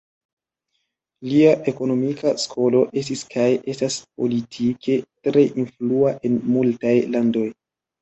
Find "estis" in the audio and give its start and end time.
3.03-3.23